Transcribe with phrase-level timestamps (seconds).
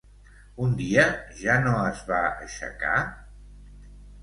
[0.67, 1.03] Un dia
[1.41, 2.97] ja no es va aixecar?